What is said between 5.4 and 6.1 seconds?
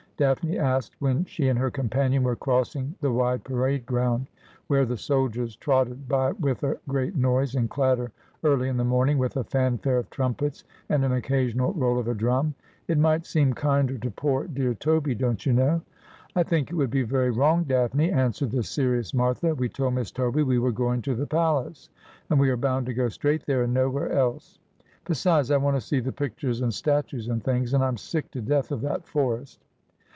trotted